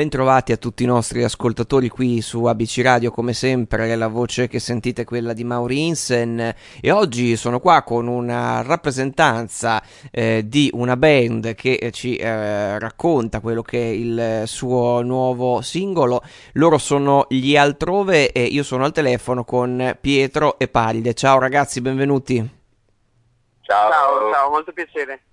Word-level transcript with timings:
Bentrovati 0.00 0.52
a 0.52 0.56
tutti 0.56 0.82
i 0.82 0.86
nostri 0.86 1.22
ascoltatori 1.22 1.90
qui 1.90 2.22
su 2.22 2.46
ABC 2.46 2.80
Radio, 2.82 3.10
come 3.10 3.34
sempre 3.34 3.94
la 3.96 4.08
voce 4.08 4.48
che 4.48 4.58
sentite 4.58 5.02
è 5.02 5.04
quella 5.04 5.34
di 5.34 5.44
Mauri 5.44 5.88
Insen 5.88 6.54
e 6.80 6.90
oggi 6.90 7.36
sono 7.36 7.60
qua 7.60 7.82
con 7.82 8.06
una 8.06 8.62
rappresentanza 8.62 9.82
eh, 10.10 10.44
di 10.46 10.70
una 10.72 10.96
band 10.96 11.54
che 11.54 11.90
ci 11.92 12.16
eh, 12.16 12.78
racconta 12.78 13.40
quello 13.40 13.60
che 13.60 13.78
è 13.78 13.88
il 13.88 14.42
suo 14.46 15.02
nuovo 15.02 15.60
singolo. 15.60 16.22
Loro 16.52 16.78
sono 16.78 17.26
gli 17.28 17.54
Altrove 17.54 18.32
e 18.32 18.44
io 18.44 18.62
sono 18.62 18.86
al 18.86 18.92
telefono 18.92 19.44
con 19.44 19.98
Pietro 20.00 20.58
e 20.58 20.68
Paglie. 20.68 21.12
Ciao 21.12 21.38
ragazzi, 21.38 21.82
benvenuti. 21.82 22.36
Ciao, 23.60 23.90
ciao, 23.90 24.32
ciao 24.32 24.48
molto 24.48 24.72
piacere. 24.72 25.24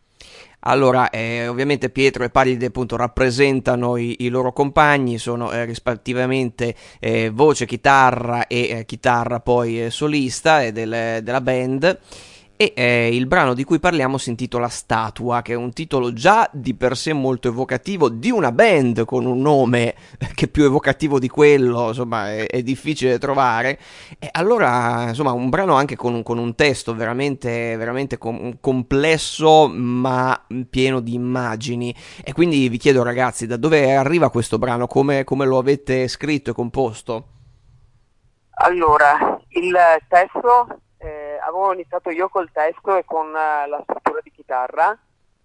Allora, 0.61 1.09
eh, 1.11 1.47
ovviamente 1.47 1.89
Pietro 1.89 2.23
e 2.23 2.29
Palide 2.29 2.66
appunto 2.66 2.95
rappresentano 2.95 3.95
i, 3.95 4.16
i 4.20 4.29
loro 4.29 4.52
compagni, 4.52 5.17
sono 5.17 5.52
eh, 5.52 5.66
rispettivamente 5.66 6.75
eh, 6.99 7.30
voce, 7.30 7.66
chitarra 7.66 8.47
e 8.47 8.70
eh, 8.70 8.85
chitarra 8.85 9.39
poi 9.39 9.85
eh, 9.85 9.89
solista 9.91 10.63
eh, 10.63 10.71
del, 10.71 11.21
della 11.23 11.41
band 11.41 11.99
e 12.57 12.73
eh, 12.75 13.16
il 13.16 13.27
brano 13.27 13.53
di 13.53 13.63
cui 13.63 13.79
parliamo 13.79 14.17
si 14.17 14.29
intitola 14.29 14.67
Statua, 14.67 15.43
che 15.43 15.53
è 15.53 15.55
un 15.55 15.71
titolo 15.73 16.11
già 16.11 16.49
di 16.52 16.73
per 16.73 16.97
sé 16.97 17.13
molto 17.13 17.47
evocativo 17.47 18.09
di 18.09 18.31
una 18.31 18.52
band 18.52 19.05
con 19.05 19.25
un 19.25 19.39
nome 19.39 19.93
che 20.33 20.47
più 20.47 20.63
evocativo 20.63 21.19
di 21.19 21.30
quello, 21.30 21.89
insomma, 21.89 22.33
è, 22.33 22.47
è 22.47 22.64
difficile 22.64 23.19
trovare. 23.19 23.80
E 24.17 24.27
allora, 24.31 25.09
insomma, 25.09 25.31
un 25.31 25.49
brano 25.49 25.75
anche 25.75 25.95
con 25.95 26.23
con 26.23 26.39
un 26.39 26.55
testo 26.55 26.95
veramente, 26.95 27.77
veramente 27.77 28.17
com- 28.17 28.58
complesso, 28.59 29.67
ma 29.67 30.45
pieno 30.69 30.99
di 30.99 31.14
immagini. 31.14 31.94
E 32.23 32.33
quindi 32.33 32.67
vi 32.69 32.77
chiedo, 32.77 33.03
ragazzi, 33.03 33.45
da 33.45 33.58
dove 33.58 33.95
arriva 33.95 34.31
questo 34.31 34.58
brano? 34.58 34.88
Come, 34.88 35.23
come 35.23 35.45
lo 35.45 35.59
avete 35.59 36.08
scritto 36.08 36.49
e 36.49 36.53
composto? 36.53 37.27
Allora, 38.59 39.39
il 39.49 39.77
testo 40.08 40.80
avevo 41.48 41.73
iniziato 41.73 42.09
io 42.09 42.30
col 42.30 42.52
testo 42.52 42.95
e 42.95 43.06
con 43.06 43.28
uh, 43.28 43.70
la 43.70 43.80
struttura 43.84 44.20
di 44.22 44.31
chitarra 44.31 44.98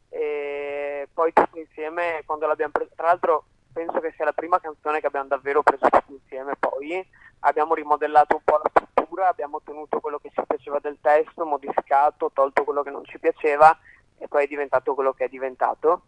e 0.09 1.09
poi 1.12 1.33
tutto 1.33 1.59
insieme 1.59 2.22
quando 2.27 2.47
l'abbiamo 2.47 2.72
preso, 2.72 2.91
tra 2.94 3.06
l'altro 3.06 3.44
penso 3.72 4.00
che 4.00 4.12
sia 4.14 4.25
la 4.25 4.33
prima 4.33 4.61
canzone 4.61 5.00
che 5.00 5.06
abbiamo 5.06 5.28
davvero 5.28 5.62
preso 5.62 5.89
tutti 5.89 6.12
insieme 6.12 6.55
poi, 6.59 7.05
abbiamo 7.41 7.75
rimodellato 7.75 8.36
un 8.36 8.42
po' 8.44 8.61
la 8.62 8.70
struttura, 8.70 9.28
abbiamo 9.28 9.62
tenuto 9.62 10.00
quello 10.00 10.19
che 10.19 10.31
ci 10.34 10.42
piaceva 10.47 10.78
del 10.81 10.98
testo, 11.00 11.47
modificato, 11.47 12.31
tolto 12.34 12.64
quello 12.64 12.83
che 12.83 12.91
non 12.91 13.05
ci 13.05 13.19
piaceva 13.19 13.77
e 14.19 14.28
poi 14.28 14.44
è 14.44 14.47
diventato 14.47 14.94
quello 14.94 15.12
che 15.12 15.25
è 15.25 15.28
diventato. 15.28 16.03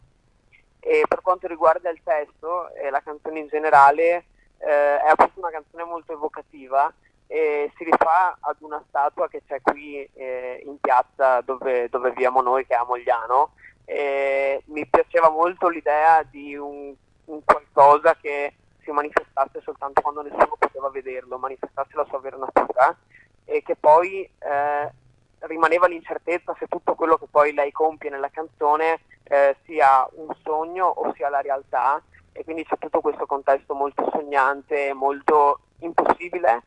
E 0.81 1.05
per 1.09 1.23
quanto 1.23 1.47
riguarda 1.47 1.89
il 1.89 2.03
testo 2.05 2.71
e 2.75 2.91
la 2.91 3.01
canzone 3.01 3.39
in 3.39 3.49
generale, 3.49 4.27
eh, 4.59 5.01
è 5.01 5.09
appunto 5.09 5.39
una 5.39 5.51
canzone 5.51 5.85
molto 5.85 6.13
evocativa 6.13 6.93
e 7.27 7.73
si 7.77 7.85
rifà 7.85 8.37
ad 8.41 8.57
una 8.61 8.83
statua 8.89 9.29
che 9.29 9.43
c'è 9.47 9.61
qui 9.61 10.09
eh, 10.15 10.63
in 10.65 10.79
piazza 10.81 11.41
dove, 11.41 11.89
dove, 11.89 12.11
viviamo 12.11 12.41
noi, 12.43 12.67
che 12.67 12.75
è 12.75 12.79
a 12.79 12.85
Mogliano. 12.85 13.53
E 13.87 14.63
mi 14.67 14.87
piaceva 14.87 15.29
molto 15.31 15.69
l'idea 15.69 16.23
di 16.23 16.57
un, 16.57 16.95
un, 17.27 17.45
qualcosa 17.45 18.17
che 18.17 18.55
si 18.83 18.91
manifestasse 18.91 19.61
soltanto 19.63 20.01
quando 20.01 20.23
nessuno 20.23 20.57
poteva 20.59 20.89
vederlo, 20.91 21.39
manifestasse 21.39 21.95
la 21.95 22.07
sua 22.09 22.19
vera 22.21 22.37
natura 22.37 22.97
e 23.45 23.63
che 23.63 23.77
poi 23.77 24.23
eh, 24.23 24.93
rimaneva 25.41 25.87
l'incertezza 25.87 26.55
se 26.59 26.67
tutto 26.67 26.95
quello 26.95 27.17
che 27.17 27.27
poi 27.31 27.53
lei 27.53 27.73
compie 27.73 28.11
nella 28.11 28.31
canzone 28.31 29.01
eh, 29.25 29.57
sia 29.65 30.07
un 30.13 30.35
sogno 30.43 30.87
o 30.87 31.13
sia 31.15 31.29
la 31.29 31.41
realtà 31.41 32.03
e 32.33 32.43
quindi 32.45 32.65
c'è 32.65 32.77
tutto 32.79 33.01
questo 33.01 33.27
contesto 33.27 33.75
molto 33.75 34.09
sognante, 34.11 34.93
molto 34.93 35.61
impossibile 35.81 36.63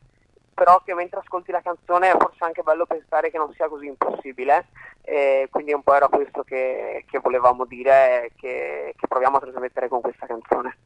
però 0.58 0.82
che 0.84 0.92
mentre 0.92 1.20
ascolti 1.20 1.52
la 1.52 1.62
canzone 1.62 2.10
è 2.10 2.16
forse 2.18 2.42
anche 2.42 2.62
bello 2.62 2.84
pensare 2.84 3.30
che 3.30 3.38
non 3.38 3.52
sia 3.54 3.68
così 3.68 3.86
impossibile, 3.86 4.66
e 5.02 5.46
quindi 5.52 5.72
un 5.72 5.84
po' 5.84 5.94
era 5.94 6.08
questo 6.08 6.42
che, 6.42 7.04
che 7.08 7.20
volevamo 7.20 7.64
dire 7.64 8.24
e 8.24 8.32
che, 8.34 8.94
che 8.96 9.06
proviamo 9.06 9.36
a 9.36 9.40
trasmettere 9.40 9.86
con 9.86 10.00
questa 10.00 10.26
canzone. 10.26 10.76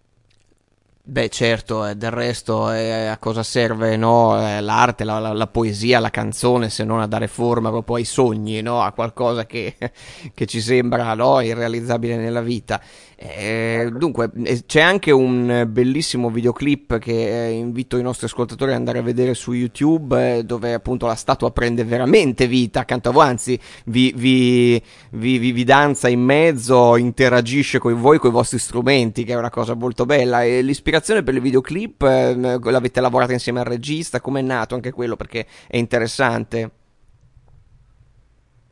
Beh, 1.04 1.30
certo, 1.30 1.84
eh, 1.84 1.96
del 1.96 2.12
resto 2.12 2.70
eh, 2.70 3.06
a 3.08 3.18
cosa 3.18 3.42
serve 3.42 3.96
no? 3.96 4.38
eh, 4.38 4.60
l'arte, 4.60 5.02
la, 5.02 5.18
la, 5.18 5.32
la, 5.32 5.46
poesia, 5.48 5.98
la 5.98 6.10
canzone, 6.10 6.70
se 6.70 6.84
non 6.84 7.00
a 7.00 7.08
dare 7.08 7.26
forma 7.26 7.70
proprio 7.70 7.96
ai 7.96 8.04
sogni, 8.04 8.62
no? 8.62 8.82
a 8.82 8.92
qualcosa 8.92 9.44
che, 9.44 9.74
che 10.32 10.46
ci 10.46 10.60
sembra 10.60 11.12
no? 11.14 11.40
irrealizzabile 11.40 12.16
nella 12.16 12.40
vita. 12.40 12.80
Eh, 13.24 13.88
dunque, 13.92 14.32
eh, 14.44 14.64
c'è 14.66 14.80
anche 14.80 15.12
un 15.12 15.64
bellissimo 15.68 16.28
videoclip 16.28 16.98
che 16.98 17.46
eh, 17.46 17.50
invito 17.50 17.96
i 17.96 18.02
nostri 18.02 18.26
ascoltatori 18.26 18.72
ad 18.72 18.78
andare 18.78 18.98
a 18.98 19.02
vedere 19.02 19.34
su 19.34 19.52
YouTube, 19.52 20.38
eh, 20.38 20.42
dove 20.42 20.74
appunto 20.74 21.06
la 21.06 21.14
statua 21.14 21.52
prende 21.52 21.84
veramente 21.84 22.48
vita 22.48 22.80
accanto 22.80 23.10
a 23.10 23.12
voi, 23.12 23.26
anzi 23.26 23.60
vi, 23.84 24.12
vi, 24.16 24.82
vi, 25.10 25.38
vi 25.52 25.64
danza 25.64 26.08
in 26.08 26.20
mezzo, 26.20 26.96
interagisce 26.96 27.78
con 27.78 27.98
voi, 28.00 28.18
con 28.18 28.30
i 28.30 28.32
vostri 28.32 28.58
strumenti, 28.58 29.22
che 29.22 29.34
è 29.34 29.36
una 29.36 29.50
cosa 29.50 29.74
molto 29.74 30.04
bella. 30.04 30.42
E 30.42 30.60
l'ispirazione 30.60 31.22
per 31.22 31.34
il 31.34 31.40
videoclip 31.40 32.02
eh, 32.02 32.34
l'avete 32.34 33.00
lavorata 33.00 33.32
insieme 33.32 33.60
al 33.60 33.66
regista, 33.66 34.20
come 34.20 34.40
è 34.40 34.42
nato 34.42 34.74
anche 34.74 34.90
quello, 34.90 35.14
perché 35.14 35.46
è 35.68 35.76
interessante. 35.76 36.70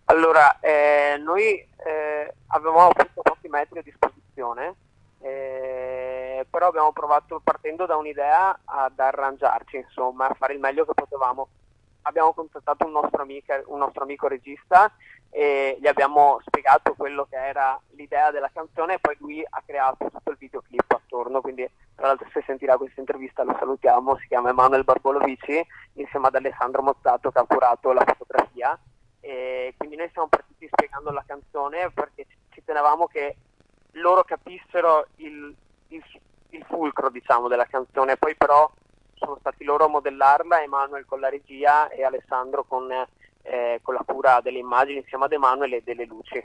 Allora, 0.07 0.59
eh, 0.59 1.17
noi 1.25 1.65
avevamo 2.49 2.89
appunto 2.89 3.23
pochi 3.23 3.49
metri 3.49 3.79
a 3.79 3.83
disposizione 3.83 4.20
situazione, 4.41 4.77
eh, 5.21 6.47
però 6.49 6.69
abbiamo 6.69 6.93
provato 6.93 7.41
partendo 7.45 7.87
da 7.87 7.97
un'idea 7.97 8.59
ad 8.65 8.99
arrangiarci, 8.99 9.77
insomma, 9.77 10.29
a 10.29 10.35
fare 10.35 10.55
il 10.55 10.61
meglio 10.61 10.85
che 10.87 10.95
potevamo. 10.95 11.49
Abbiamo 12.03 12.33
contattato 12.33 12.87
un 12.87 12.93
nostro, 12.93 13.21
amico, 13.23 13.53
un 13.67 13.79
nostro 13.79 14.05
amico 14.05 14.27
regista 14.27 14.91
e 15.29 15.77
gli 15.79 15.87
abbiamo 15.87 16.41
spiegato 16.47 16.95
quello 16.95 17.27
che 17.29 17.37
era 17.37 17.79
l'idea 17.91 18.31
della 18.31 18.51
canzone 18.53 18.95
e 18.95 18.99
poi 19.01 19.17
lui 19.21 19.45
ha 19.49 19.63
creato 19.65 20.09
tutto 20.11 20.31
il 20.31 20.39
videoclip 20.39 20.91
attorno, 20.91 21.43
quindi 21.43 21.69
tra 21.95 22.07
l'altro 22.07 22.27
se 22.33 22.43
sentirà 22.47 22.79
questa 22.79 23.01
intervista 23.01 23.45
lo 23.45 23.55
salutiamo, 23.59 24.17
si 24.17 24.29
chiama 24.29 24.49
Emanuele 24.49 24.83
Barbolovici 24.83 25.63
insieme 25.95 26.29
ad 26.29 26.37
Alessandro 26.37 26.83
Mozzato 26.83 27.31
che 27.31 27.39
ha 27.39 27.45
curato 27.45 27.93
la 27.93 28.05
fotografia. 28.07 28.79
E 29.23 29.75
quindi 29.77 29.97
noi 29.97 30.09
siamo 30.13 30.29
partiti 30.29 30.67
spiegando 30.73 31.11
la 31.11 31.23
canzone 31.27 31.91
perché 31.91 32.27
ci 32.49 32.65
tenevamo 32.65 33.07
che 33.07 33.37
loro 33.93 34.25
capissero 34.25 35.07
il, 35.17 35.55
il, 35.89 36.03
il 36.51 36.65
fulcro 36.69 37.11
diciamo, 37.11 37.49
della 37.49 37.67
canzone, 37.67 38.17
poi 38.17 38.35
però 38.37 38.71
sono 39.15 39.37
stati 39.41 39.65
loro 39.65 39.85
a 39.85 39.89
modellarla, 39.89 40.63
Emanuele 40.63 41.05
con 41.05 41.21
la 41.21 41.29
regia 41.29 41.89
e 41.89 42.03
Alessandro 42.03 42.65
con, 42.65 42.91
eh, 43.43 43.81
con 43.83 43.95
la 43.95 44.05
cura 44.05 44.41
delle 44.41 44.59
immagini 44.59 44.99
insieme 44.99 45.25
ad 45.25 45.33
Emanuele 45.33 45.77
e 45.77 45.83
delle 45.83 46.07
luci. 46.07 46.43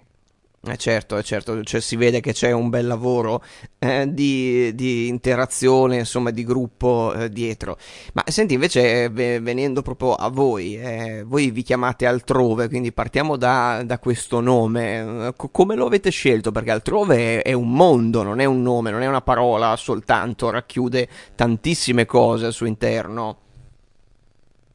Eh 0.68 0.78
certo, 0.78 1.16
eh 1.18 1.22
certo, 1.22 1.62
cioè 1.64 1.80
si 1.80 1.96
vede 1.96 2.22
che 2.22 2.34
c'è 2.34 2.52
un 2.52 2.70
bel 2.70 2.88
lavoro 2.88 3.44
eh, 3.78 4.12
di, 4.12 4.74
di, 4.74 5.08
interazione, 5.08 5.98
insomma, 5.98 6.32
di 6.32 6.44
gruppo 6.44 7.14
eh, 7.14 7.30
dietro. 7.30 7.78
Ma 8.14 8.24
senti, 8.26 8.56
invece, 8.56 9.04
eh, 9.04 9.10
venendo 9.10 9.84
proprio 9.84 10.16
a 10.16 10.28
voi, 10.30 10.76
eh, 10.76 11.24
voi 11.24 11.52
vi 11.52 11.62
chiamate 11.62 12.08
altrove, 12.08 12.68
quindi 12.68 12.92
partiamo 12.92 13.36
da, 13.38 13.84
da 13.86 14.00
questo 14.00 14.40
nome. 14.40 15.34
C- 15.38 15.52
come 15.52 15.76
lo 15.76 15.86
avete 15.86 16.10
scelto? 16.10 16.52
Perché 16.52 16.72
altrove 16.72 17.42
è, 17.44 17.50
è, 17.50 17.54
un 17.54 17.72
mondo, 17.72 18.24
non 18.24 18.40
è 18.40 18.46
un 18.46 18.64
nome, 18.64 18.90
non 18.90 19.04
è 19.04 19.08
una 19.08 19.22
parola 19.22 19.76
soltanto, 19.76 20.50
racchiude 20.50 21.08
tantissime 21.36 22.08
cose 22.08 22.48
al 22.48 22.54
suo 22.54 22.66
interno. 22.66 23.38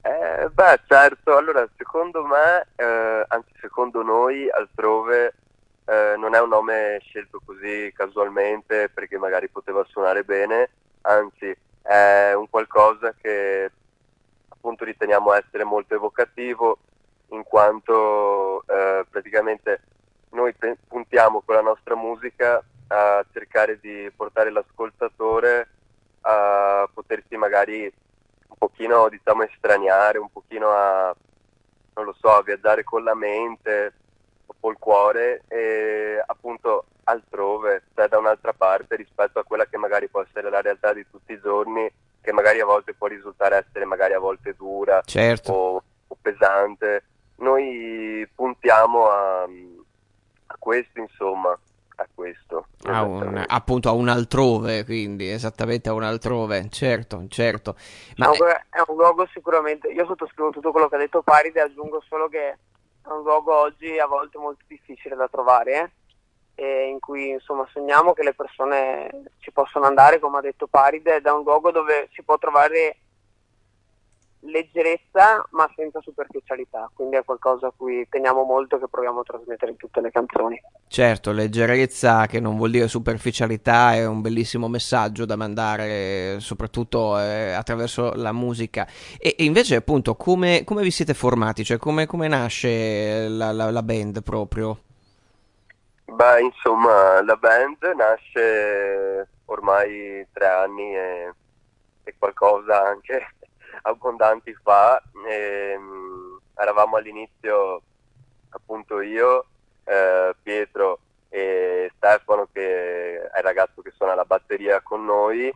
Eh, 0.02 0.48
beh, 0.52 0.80
certo, 0.86 1.36
allora 1.36 1.68
secondo 1.76 2.22
me, 2.24 2.66
anzi 3.26 3.50
secondo 3.60 4.02
noi, 4.02 4.48
altrove 4.48 5.34
eh, 5.90 6.14
non 6.16 6.34
è 6.34 6.40
un 6.40 6.50
nome 6.50 7.00
scelto 7.02 7.40
così 7.44 7.92
casualmente 7.92 8.88
perché 8.88 9.18
magari 9.18 9.48
poteva 9.48 9.84
suonare 9.88 10.22
bene, 10.22 10.70
anzi 11.00 11.52
è 11.82 12.32
un 12.34 12.48
qualcosa 12.48 13.12
che 13.20 13.70
appunto 14.48 14.84
riteniamo 14.84 15.32
essere 15.32 15.64
molto 15.64 15.94
evocativo 15.94 16.78
in 17.30 17.42
quanto 17.42 18.62
eh, 18.68 19.04
praticamente 19.10 19.80
noi 20.30 20.52
pe- 20.54 20.76
puntiamo 20.86 21.42
con 21.44 21.56
la 21.56 21.62
nostra 21.62 21.96
musica 21.96 22.62
a 22.86 23.24
cercare 23.32 23.80
di 23.80 24.08
portare 24.14 24.50
l'ascoltatore 24.50 25.68
a 26.20 26.88
potersi 26.92 27.36
magari 27.36 27.82
un 27.82 28.56
pochino 28.56 29.08
diciamo 29.08 29.42
estraniare, 29.42 30.18
un 30.18 30.30
pochino 30.30 30.70
a 30.70 31.14
non 31.94 32.04
lo 32.04 32.14
so, 32.18 32.32
a 32.32 32.42
viaggiare 32.42 32.84
con 32.84 33.02
la 33.02 33.14
mente, 33.14 33.92
po' 34.58 34.70
il 34.70 34.78
cuore 34.78 35.42
e 35.48 36.22
appunto 36.24 36.86
altrove, 37.04 37.84
cioè 37.94 38.08
da 38.08 38.18
un'altra 38.18 38.52
parte 38.52 38.96
rispetto 38.96 39.38
a 39.38 39.44
quella 39.44 39.66
che 39.66 39.76
magari 39.76 40.08
può 40.08 40.22
essere 40.22 40.50
la 40.50 40.60
realtà 40.60 40.92
di 40.92 41.06
tutti 41.10 41.32
i 41.32 41.40
giorni, 41.40 41.90
che 42.20 42.32
magari 42.32 42.60
a 42.60 42.64
volte 42.64 42.94
può 42.94 43.06
risultare 43.06 43.56
essere 43.56 43.84
magari 43.84 44.14
a 44.14 44.18
volte 44.18 44.54
dura 44.54 45.00
certo. 45.04 45.52
o, 45.52 45.82
o, 46.06 46.16
pesante. 46.20 47.04
Noi 47.36 48.28
puntiamo 48.34 49.08
a, 49.08 49.42
a 49.42 50.56
questo, 50.58 51.00
insomma, 51.00 51.58
a 51.96 52.08
questo. 52.14 52.66
a 52.84 53.02
un, 53.02 53.44
appunto 53.46 53.88
a 53.88 53.92
un 53.92 54.08
altrove, 54.08 54.84
quindi 54.84 55.30
esattamente 55.30 55.88
a 55.88 55.94
un 55.94 56.02
altrove, 56.02 56.68
certo, 56.70 57.24
certo. 57.28 57.76
Ma 58.16 58.26
no, 58.26 58.32
è 58.34 58.82
un 58.86 58.96
luogo 58.96 59.26
sicuramente, 59.32 59.88
io 59.88 60.04
sottoscrivo 60.04 60.50
tutto 60.50 60.70
quello 60.70 60.88
che 60.88 60.96
ha 60.96 60.98
detto 60.98 61.22
Paride, 61.22 61.62
aggiungo 61.62 62.02
solo 62.06 62.28
che 62.28 62.56
è 63.12 63.16
un 63.16 63.22
luogo 63.22 63.56
oggi 63.56 63.98
a 63.98 64.06
volte 64.06 64.38
molto 64.38 64.64
difficile 64.66 65.16
da 65.16 65.28
trovare, 65.28 65.92
eh, 66.54 66.86
in 66.86 67.00
cui 67.00 67.30
insomma 67.30 67.66
sogniamo 67.72 68.12
che 68.12 68.22
le 68.22 68.34
persone 68.34 69.22
ci 69.38 69.50
possano 69.52 69.86
andare, 69.86 70.18
come 70.18 70.38
ha 70.38 70.42
detto 70.42 70.66
Paride, 70.66 71.20
è 71.20 71.30
un 71.30 71.42
luogo 71.42 71.70
dove 71.70 72.08
si 72.12 72.22
può 72.22 72.38
trovare 72.38 72.96
leggerezza 74.50 75.46
ma 75.50 75.70
senza 75.74 76.00
superficialità, 76.00 76.90
quindi 76.94 77.16
è 77.16 77.24
qualcosa 77.24 77.68
a 77.68 77.72
cui 77.74 78.06
teniamo 78.08 78.42
molto 78.42 78.78
che 78.78 78.88
proviamo 78.88 79.20
a 79.20 79.22
trasmettere 79.22 79.72
in 79.72 79.76
tutte 79.76 80.00
le 80.00 80.10
canzoni. 80.10 80.60
Certo, 80.88 81.32
leggerezza 81.32 82.26
che 82.26 82.40
non 82.40 82.56
vuol 82.56 82.70
dire 82.70 82.88
superficialità 82.88 83.94
è 83.94 84.06
un 84.06 84.20
bellissimo 84.20 84.68
messaggio 84.68 85.24
da 85.24 85.36
mandare 85.36 86.38
soprattutto 86.40 87.18
eh, 87.18 87.52
attraverso 87.52 88.12
la 88.14 88.32
musica 88.32 88.86
e, 89.18 89.34
e, 89.38 89.44
invece 89.44 89.76
appunto 89.76 90.16
come, 90.16 90.64
come, 90.64 90.82
vi 90.82 90.90
siete 90.90 91.14
formati, 91.14 91.64
cioè 91.64 91.78
come, 91.78 92.06
come 92.06 92.28
nasce 92.28 93.28
la, 93.28 93.52
la, 93.52 93.70
la 93.70 93.82
band 93.82 94.22
proprio? 94.22 94.78
Beh, 96.04 96.40
insomma, 96.40 97.22
la 97.22 97.36
band 97.36 97.82
nasce 97.96 99.28
ormai 99.46 100.26
tre 100.32 100.46
anni 100.46 100.94
e, 100.94 101.32
e 102.04 102.14
qualcosa 102.18 102.88
anche 102.88 103.34
abbondanti 103.82 104.54
fa. 104.62 105.02
E, 105.26 105.74
um, 105.76 106.40
eravamo 106.56 106.96
all'inizio 106.96 107.82
appunto 108.50 109.00
io, 109.00 109.46
eh, 109.84 110.34
Pietro 110.42 110.98
e 111.28 111.90
Stefano 111.96 112.48
che 112.52 113.20
è 113.30 113.38
il 113.38 113.44
ragazzo 113.44 113.82
che 113.82 113.92
suona 113.94 114.14
la 114.14 114.24
batteria 114.24 114.80
con 114.80 115.04
noi 115.04 115.52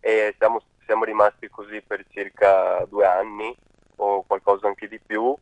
e 0.00 0.34
siamo, 0.38 0.62
siamo 0.84 1.04
rimasti 1.04 1.48
così 1.48 1.80
per 1.80 2.04
circa 2.10 2.84
due 2.88 3.06
anni 3.06 3.56
o 3.96 4.22
qualcosa 4.26 4.66
anche 4.66 4.86
di 4.86 5.00
più 5.00 5.34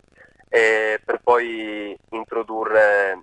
per 0.49 1.20
poi 1.23 1.99
introdurre 2.11 3.20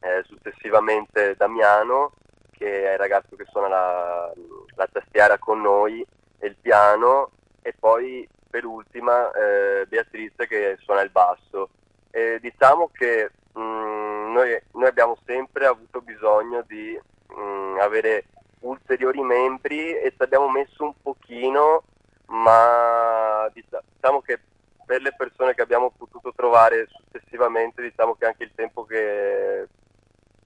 eh, 0.00 0.22
successivamente 0.24 1.34
Damiano 1.36 2.12
che 2.52 2.88
è 2.88 2.92
il 2.92 2.98
ragazzo 2.98 3.36
che 3.36 3.44
suona 3.50 3.68
la, 3.68 4.32
la 4.76 4.88
tastiera 4.90 5.38
con 5.38 5.60
noi 5.60 6.04
e 6.38 6.46
il 6.46 6.56
piano 6.60 7.30
e 7.66 7.72
poi 7.72 8.28
per 8.50 8.66
ultima 8.66 9.32
eh, 9.32 9.86
Beatrice 9.86 10.46
che 10.46 10.76
suona 10.80 11.00
il 11.00 11.10
basso. 11.10 11.70
E 12.10 12.38
diciamo 12.40 12.90
che 12.92 13.30
mh, 13.54 13.60
mm, 13.60 14.32
noi, 14.32 14.60
noi, 14.72 14.86
abbiamo 14.86 15.16
sempre 15.24 15.64
avuto 15.64 16.02
bisogno 16.02 16.62
di 16.66 17.00
mh, 17.28 17.40
mm, 17.40 17.78
avere 17.78 18.26
ulteriori 18.60 19.22
membri 19.22 19.96
e 19.96 20.12
ci 20.14 20.22
abbiamo 20.22 20.50
messo 20.50 20.84
un 20.84 20.92
pochino, 21.02 21.84
ma 22.26 23.50
diciamo 23.54 24.20
che 24.20 24.40
per 24.84 25.00
le 25.00 25.14
persone 25.16 25.54
che 25.54 25.62
abbiamo 25.62 25.90
potuto 25.96 26.34
trovare 26.36 26.86
successivamente, 26.90 27.80
diciamo 27.80 28.14
che 28.14 28.26
anche 28.26 28.44
il 28.44 28.52
tempo 28.54 28.84
che, 28.84 29.66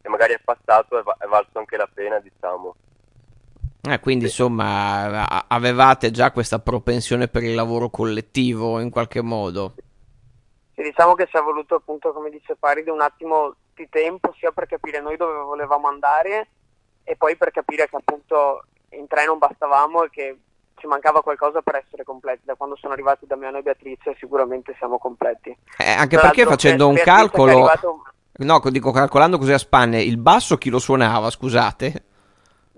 che 0.00 0.09
magari 0.09 0.35
è 0.35 0.41
passato 0.43 0.99
è, 0.99 1.25
è 1.25 1.26
valso 1.26 1.59
anche 1.59 1.76
la 1.76 1.88
pena, 1.93 2.21
diciamo. 2.21 2.76
Eh, 3.90 4.00
quindi 4.00 4.29
sì. 4.29 4.43
insomma 4.43 5.46
avevate 5.49 6.11
già 6.11 6.31
questa 6.31 6.58
propensione 6.58 7.29
per 7.29 7.43
il 7.43 7.55
lavoro 7.55 7.88
collettivo 7.90 8.81
in 8.81 8.90
qualche 8.90 9.23
modo. 9.23 9.75
Sì, 10.75 10.82
diciamo 10.82 11.14
che 11.14 11.26
ci 11.26 11.37
è 11.37 11.40
voluto 11.40 11.76
appunto, 11.76 12.12
come 12.12 12.31
dice 12.31 12.56
Paride, 12.56 12.90
un 12.90 13.00
attimo 13.00 13.55
di 13.75 13.88
tempo 13.88 14.35
sia 14.38 14.52
per 14.52 14.67
capire 14.67 15.00
noi 15.00 15.17
dove 15.17 15.38
volevamo 15.38 15.88
andare 15.88 16.49
e 17.05 17.17
poi 17.17 17.37
per 17.37 17.50
capire 17.50 17.88
che 17.88 17.96
appunto 17.96 18.64
in 18.90 19.06
tre 19.06 19.25
non 19.25 19.38
bastavamo 19.38 20.05
e 20.05 20.11
che 20.11 20.38
ci 20.76 20.87
mancava 20.87 21.23
qualcosa 21.23 21.62
per 21.62 21.76
essere 21.76 22.05
completi. 22.05 22.43
Da 22.44 22.55
quando 22.55 22.76
sono 22.76 22.93
arrivati 22.93 23.26
Damiano 23.26 23.58
e 23.58 23.62
Beatrice 23.62 24.14
sicuramente 24.19 24.75
siamo 24.79 24.99
completi. 24.99 25.56
Eh, 25.79 25.90
anche 25.90 26.17
Tra 26.17 26.26
perché 26.26 26.44
facendo 26.44 26.88
un 26.88 26.96
calcolo... 26.96 27.50
Arrivato... 27.50 28.02
No, 28.40 28.61
dico 28.70 28.93
calcolando 28.93 29.37
così 29.37 29.52
a 29.52 29.58
spanne, 29.58 30.00
il 30.00 30.17
basso 30.17 30.58
chi 30.58 30.70
lo 30.70 30.79
suonava, 30.79 31.29
scusate? 31.29 32.05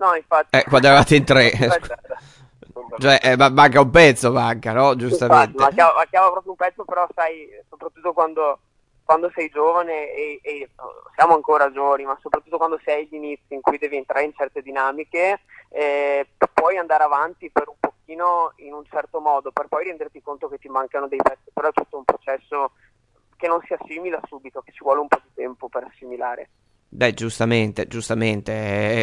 No, 0.00 0.14
infatti. 0.14 0.56
Eh, 0.56 0.64
quando 0.64 0.86
eravate 0.86 1.16
in 1.16 1.24
tre. 1.24 1.52
cioè, 2.98 3.18
eh, 3.22 3.36
manca 3.36 3.80
un 3.82 3.90
pezzo, 3.90 4.32
manca, 4.32 4.72
no? 4.72 4.96
Giustamente. 4.96 5.52
Infatti, 5.52 5.76
mancava, 5.76 5.94
mancava, 5.94 6.30
proprio 6.30 6.52
un 6.52 6.56
pezzo, 6.56 6.84
però 6.84 7.06
sai, 7.14 7.48
soprattutto 7.68 8.14
quando, 8.14 8.60
quando 9.04 9.30
sei 9.34 9.50
giovane 9.50 10.10
e, 10.10 10.40
e, 10.42 10.70
siamo 11.14 11.34
ancora 11.34 11.70
giovani, 11.70 12.04
ma 12.04 12.18
soprattutto 12.22 12.56
quando 12.56 12.80
sei 12.82 13.02
agli 13.02 13.14
inizi 13.14 13.52
in 13.52 13.60
cui 13.60 13.76
devi 13.76 13.96
entrare 13.96 14.24
in 14.24 14.32
certe 14.34 14.62
dinamiche, 14.62 15.40
eh, 15.68 16.26
puoi 16.54 16.78
andare 16.78 17.04
avanti 17.04 17.50
per 17.50 17.68
un 17.68 17.76
pochino 17.78 18.52
in 18.56 18.72
un 18.72 18.86
certo 18.86 19.20
modo, 19.20 19.52
per 19.52 19.68
poi 19.68 19.84
renderti 19.84 20.22
conto 20.22 20.48
che 20.48 20.56
ti 20.56 20.68
mancano 20.68 21.08
dei 21.08 21.20
pezzi, 21.22 21.50
però 21.52 21.68
è 21.68 21.72
tutto 21.72 21.98
un 21.98 22.04
processo 22.04 22.72
che 23.36 23.48
non 23.48 23.60
si 23.66 23.74
assimila 23.74 24.18
subito, 24.26 24.62
che 24.62 24.72
ci 24.72 24.82
vuole 24.82 25.00
un 25.00 25.08
po' 25.08 25.20
di 25.22 25.30
tempo 25.34 25.68
per 25.68 25.84
assimilare. 25.84 26.48
Beh, 26.92 27.14
giustamente, 27.14 27.86
giustamente, 27.86 28.52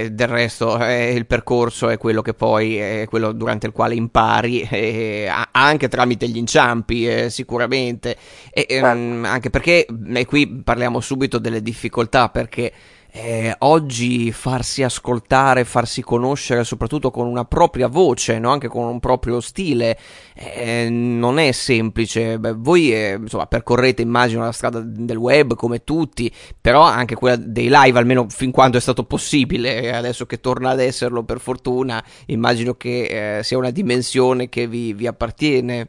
eh, 0.04 0.10
del 0.12 0.28
resto 0.28 0.78
eh, 0.78 1.14
il 1.14 1.26
percorso 1.26 1.88
è 1.88 1.98
quello 1.98 2.22
che 2.22 2.34
poi 2.34 2.76
è 2.76 3.06
quello 3.08 3.32
durante 3.32 3.66
il 3.66 3.72
quale 3.72 3.96
impari, 3.96 4.60
eh, 4.70 5.32
anche 5.52 5.88
tramite 5.88 6.28
gli 6.28 6.36
inciampi, 6.36 7.08
eh, 7.08 7.30
sicuramente, 7.30 8.18
e, 8.52 8.66
ehm, 8.68 9.24
anche 9.24 9.50
perché, 9.50 9.86
e 10.14 10.26
qui 10.26 10.48
parliamo 10.66 11.00
subito 11.00 11.38
delle 11.40 11.62
difficoltà, 11.62 12.28
perché 12.28 12.74
eh, 13.20 13.56
oggi 13.60 14.32
farsi 14.32 14.84
ascoltare, 14.84 15.66
farsi 15.66 16.04
conoscere 16.04 16.64
soprattutto 16.64 17.10
con 17.10 17.26
una 17.26 17.46
propria 17.46 17.88
voce, 17.88 18.38
no? 18.38 18.52
anche 18.52 18.68
con 18.68 18.86
un 18.86 19.00
proprio 19.00 19.42
stile, 19.42 19.98
eh, 20.36 20.88
non 20.90 21.40
è 21.40 21.52
semplice. 21.52 22.38
Beh, 22.38 22.54
voi 22.54 22.94
eh, 22.94 23.18
insomma, 23.20 23.48
percorrete 23.48 24.04
immagino 24.04 24.44
la 24.44 24.52
strada 24.52 24.80
del 24.82 25.18
web 25.18 25.56
come 25.56 25.84
tutti, 25.84 26.32
però 26.62 26.84
anche 26.84 27.16
quella 27.16 27.38
dei 27.38 27.70
live, 27.72 27.98
almeno 27.98 28.28
fin 28.30 28.52
quando 28.52 28.78
è 28.78 28.82
stato 28.82 29.04
possibile, 29.04 29.92
adesso 29.96 30.28
che 30.28 30.40
torna 30.40 30.70
ad 30.70 30.80
esserlo 30.80 31.24
per 31.24 31.40
fortuna, 31.40 32.04
immagino 32.28 32.76
che 32.76 33.38
eh, 33.40 33.44
sia 33.44 33.58
una 33.58 33.72
dimensione 33.72 34.48
che 34.48 34.68
vi, 34.68 34.94
vi 34.94 35.08
appartiene. 35.08 35.88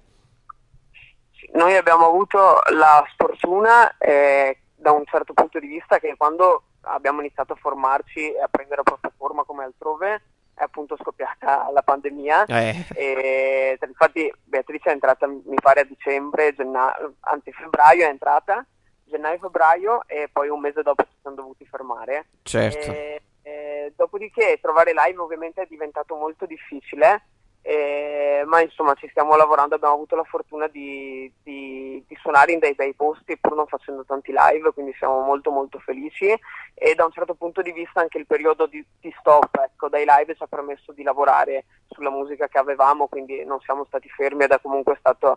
Noi 1.53 1.77
abbiamo 1.77 2.07
avuto 2.07 2.39
la 2.73 3.05
sfortuna 3.13 3.99
eh, 3.99 4.57
da 4.77 4.93
un 4.93 5.03
certo 5.05 5.35
punto 5.35 5.59
di 5.59 5.67
vista 5.67 5.99
che 5.99 6.15
quando 6.17 6.63
abbiamo 6.93 7.21
iniziato 7.21 7.53
a 7.53 7.57
formarci 7.57 8.33
e 8.33 8.41
a 8.41 8.49
prendere 8.49 8.83
propria 8.83 9.13
forma 9.17 9.45
come 9.45 9.65
altrove 9.65 10.23
è 10.55 10.63
appunto 10.65 10.97
scoppiata 10.97 11.71
la 11.73 11.83
pandemia 11.83 12.45
eh. 12.47 12.85
e 12.95 13.79
infatti 13.87 14.33
Beatrice 14.43 14.91
è 14.91 14.93
entrata 14.93 15.27
mi 15.27 15.57
pare 15.63 15.81
a 15.81 15.85
dicembre, 15.85 16.53
gennaio, 16.53 17.15
anzi 17.21 17.53
febbraio 17.53 18.05
è 18.05 18.09
entrata 18.09 18.67
gennaio-febbraio 19.05 20.03
e 20.07 20.29
poi 20.31 20.49
un 20.49 20.61
mese 20.61 20.83
dopo 20.83 21.03
ci 21.05 21.17
siamo 21.21 21.37
dovuti 21.37 21.65
fermare 21.65 22.27
certo. 22.43 22.91
e, 22.91 23.23
e, 23.43 23.93
dopodiché 23.97 24.59
trovare 24.61 24.93
live 24.93 25.21
ovviamente 25.21 25.63
è 25.63 25.67
diventato 25.67 26.15
molto 26.15 26.45
difficile 26.45 27.23
eh, 27.69 28.45
ma 28.47 28.63
insomma 28.63 28.95
ci 28.95 29.07
stiamo 29.11 29.37
lavorando, 29.37 29.75
abbiamo 29.75 29.93
avuto 29.93 30.17
la 30.17 30.25
fortuna 30.25 30.69
di, 30.69 31.31
di, 31.43 32.03
di, 32.09 32.17
suonare 32.19 32.53
in 32.53 32.61
dei 32.61 32.75
bei 32.75 32.95
posti 32.95 33.37
pur 33.37 33.55
non 33.55 33.67
facendo 33.67 34.07
tanti 34.07 34.33
live, 34.35 34.73
quindi 34.73 34.95
siamo 34.97 35.21
molto 35.21 35.51
molto 35.51 35.79
felici 35.79 36.35
e 36.73 36.95
da 36.95 37.05
un 37.05 37.13
certo 37.13 37.35
punto 37.35 37.61
di 37.61 37.73
vista 37.73 38.01
anche 38.01 38.17
il 38.17 38.25
periodo 38.25 38.65
di, 38.65 38.83
di 38.99 39.15
stop 39.19 39.55
ecco, 39.63 39.91
dai 39.91 40.07
live 40.07 40.35
ci 40.35 40.43
ha 40.43 40.47
permesso 40.47 40.93
di 40.93 41.03
lavorare 41.03 41.67
sulla 41.89 42.09
musica 42.09 42.49
che 42.49 42.57
avevamo, 42.57 43.07
quindi 43.07 43.45
non 43.45 43.61
siamo 43.61 43.85
stati 43.85 44.09
fermi 44.09 44.45
ed 44.45 44.53
è 44.53 44.61
comunque 44.63 44.97
stata 44.99 45.37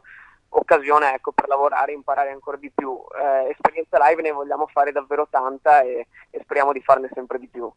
occasione 0.53 1.13
ecco, 1.13 1.33
per 1.33 1.49
lavorare 1.49 1.91
e 1.91 1.95
imparare 1.95 2.31
ancora 2.31 2.55
di 2.55 2.71
più. 2.73 2.97
Eh, 3.21 3.49
esperienza 3.49 3.97
live 4.07 4.21
ne 4.21 4.31
vogliamo 4.31 4.67
fare 4.67 4.93
davvero 4.93 5.27
tanta 5.29 5.81
e, 5.81 6.07
e 6.29 6.39
speriamo 6.43 6.71
di 6.71 6.81
farne 6.81 7.09
sempre 7.13 7.39
di 7.39 7.47
più. 7.47 7.69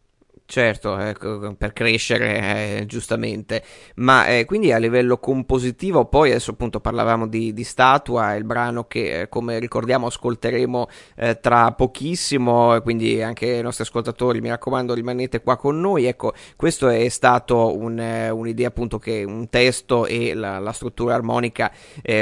Certo, 0.47 0.99
ecco, 0.99 1.55
per 1.57 1.73
crescere 1.73 2.81
eh, 2.81 2.87
giustamente, 2.87 3.65
ma 3.97 4.27
eh, 4.27 4.45
quindi 4.45 4.73
a 4.73 4.79
livello 4.79 5.17
compositivo 5.17 6.05
poi 6.05 6.31
adesso 6.31 6.51
appunto 6.51 6.81
parlavamo 6.81 7.27
di, 7.27 7.55
di 7.55 7.65
Statua, 7.65 8.35
il 8.35 8.45
brano 8.45 8.85
che 8.85 9.23
eh, 9.23 9.29
come 9.31 9.59
ricordiamo 9.59 10.07
ascolteremo 10.07 10.87
eh, 11.17 11.41
tra 11.41 11.73
pochissimo, 11.73 12.79
quindi 12.83 13.23
anche 13.23 13.47
i 13.47 13.63
nostri 13.63 13.85
ascoltatori 13.85 14.43
mi 14.43 14.51
raccomando 14.51 14.93
rimanete 14.93 15.41
qua 15.41 15.57
con 15.57 15.81
noi, 15.81 16.05
ecco 16.05 16.35
questo 16.57 16.89
è 16.89 17.09
stato 17.09 17.75
un, 17.75 17.99
eh, 17.99 18.29
un'idea 18.29 18.69
appunto 18.69 18.99
che 18.99 19.25
un 19.25 19.49
testo 19.49 20.05
e 20.05 20.35
la, 20.35 20.59
la 20.59 20.73
struttura 20.73 21.15
armonica 21.15 21.73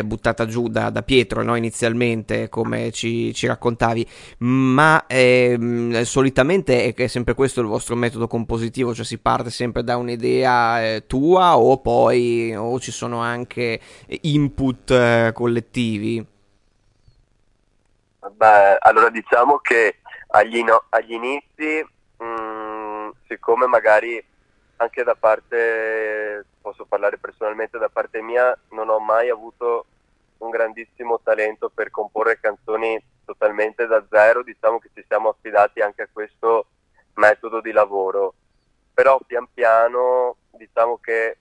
buttata 0.05 0.47
giù 0.47 0.69
da, 0.69 0.91
da 0.91 1.03
Pietro 1.03 1.43
no? 1.43 1.57
inizialmente 1.57 2.49
come 2.49 2.93
ci, 2.93 3.35
ci 3.35 3.49
raccontavi, 3.49 4.07
ma 4.39 5.07
ehm, 5.09 6.03
solitamente 6.03 6.95
è 6.95 7.07
sempre 7.09 7.35
questo 7.35 7.61
il 7.61 7.67
vostro 7.67 7.97
metodo 7.97 8.11
metodo 8.13 8.27
compositivo, 8.27 8.95
cioè 8.95 9.05
si 9.07 9.19
parte 9.19 9.49
sempre 9.49 9.83
da 9.83 9.97
un'idea 9.97 10.85
eh, 10.85 11.07
tua 11.07 11.57
o 11.57 11.79
poi 11.79 12.55
o 12.55 12.79
ci 12.79 12.93
sono 12.93 13.21
anche 13.21 13.81
input 14.07 14.91
eh, 14.91 15.31
collettivi? 15.33 16.25
Beh, 18.21 18.77
allora 18.81 19.09
diciamo 19.09 19.59
che 19.59 20.01
agli, 20.29 20.63
no, 20.63 20.85
agli 20.91 21.13
inizi 21.13 21.85
mh, 22.19 22.25
mm, 22.25 23.11
siccome 23.27 23.67
magari 23.67 24.23
anche 24.77 25.03
da 25.03 25.15
parte, 25.15 26.45
posso 26.61 26.85
parlare 26.85 27.17
personalmente 27.17 27.79
da 27.79 27.89
parte 27.89 28.21
mia, 28.21 28.57
non 28.71 28.89
ho 28.91 28.99
mai 28.99 29.31
avuto 29.31 29.87
un 30.39 30.51
grandissimo 30.51 31.21
talento 31.23 31.71
per 31.73 31.91
comporre 31.91 32.41
canzoni 32.41 33.03
totalmente 33.25 33.87
da 33.87 34.05
zero, 34.11 34.43
diciamo 34.43 34.79
che 34.81 34.91
ci 34.93 35.05
siamo 35.07 35.29
affidati 35.31 35.81
anche 35.81 36.03
a 36.03 36.09
questo 36.13 36.67
metodo 37.15 37.61
di 37.61 37.73
lavoro. 37.73 38.35
Però 38.95 39.19
pian 39.27 39.47
piano 39.53 40.37
diciamo 40.51 40.99
che 40.99 41.37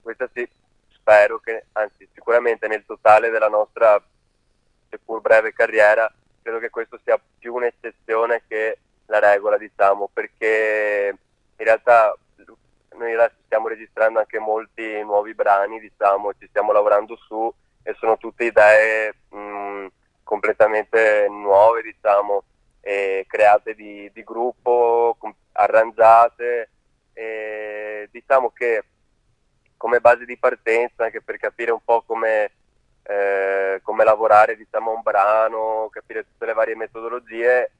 questa 0.00 0.28
sì, 0.32 0.48
spero 0.90 1.38
che, 1.38 1.66
anzi 1.72 2.08
sicuramente 2.12 2.66
nel 2.66 2.84
totale 2.86 3.30
della 3.30 3.48
nostra 3.48 4.02
seppur 4.88 5.20
breve 5.20 5.52
carriera, 5.52 6.12
credo 6.42 6.58
che 6.58 6.70
questo 6.70 6.98
sia 7.04 7.20
più 7.38 7.54
un'eccezione 7.54 8.42
che 8.46 8.78
la 9.06 9.18
regola, 9.18 9.58
diciamo, 9.58 10.08
perché 10.12 11.16
in 11.56 11.64
realtà 11.64 12.16
noi 12.94 13.14
stiamo 13.44 13.68
registrando 13.68 14.18
anche 14.18 14.38
molti 14.38 15.02
nuovi 15.02 15.34
brani, 15.34 15.80
diciamo, 15.80 16.32
ci 16.38 16.46
stiamo 16.48 16.72
lavorando 16.72 17.16
su 17.16 17.52
e 17.82 17.94
sono 17.98 18.16
tutte 18.16 18.44
idee 18.44 19.14
mh, 19.28 19.86
completamente 20.22 21.26
nuove, 21.28 21.82
diciamo, 21.82 22.44
create 22.82 23.74
di, 23.74 24.10
di 24.12 24.22
gruppo, 24.24 25.16
com- 25.18 25.34
arrangiate. 25.52 26.70
E 27.14 28.08
diciamo 28.10 28.50
che 28.50 28.84
come 29.82 30.00
base 30.00 30.24
di 30.24 30.38
partenza, 30.38 31.02
anche 31.04 31.20
per 31.22 31.38
capire 31.38 31.72
un 31.72 31.82
po' 31.84 32.02
come, 32.06 32.52
eh, 33.02 33.80
come 33.82 34.04
lavorare 34.04 34.56
diciamo, 34.56 34.94
un 34.94 35.02
brano, 35.02 35.88
capire 35.90 36.24
tutte 36.24 36.46
le 36.46 36.52
varie 36.52 36.76
metodologie, 36.76 37.72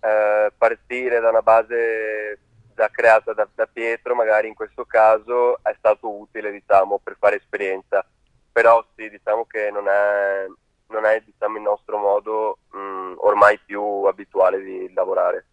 eh, 0.00 0.50
partire 0.56 1.20
da 1.20 1.28
una 1.28 1.42
base 1.42 2.38
già 2.74 2.88
creata 2.88 3.34
da, 3.34 3.46
da, 3.54 3.66
Pietro, 3.66 4.14
magari 4.14 4.48
in 4.48 4.54
questo 4.54 4.86
caso, 4.86 5.62
è 5.62 5.74
stato 5.76 6.10
utile 6.10 6.50
diciamo, 6.50 6.98
per 6.98 7.16
fare 7.18 7.36
esperienza. 7.36 8.02
Però 8.50 8.82
sì, 8.96 9.10
diciamo 9.10 9.44
che 9.44 9.70
non 9.70 9.88
è, 9.88 10.46
non 10.92 11.04
è 11.04 11.20
diciamo, 11.24 11.56
il 11.56 11.62
nostro 11.62 11.98
modo 11.98 12.58
mh, 12.70 13.14
ormai 13.16 13.58
più 13.64 13.82
abituale 14.04 14.62
di 14.62 14.92
lavorare. 14.92 15.46